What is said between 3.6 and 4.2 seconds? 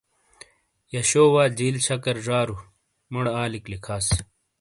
لِکھاس۔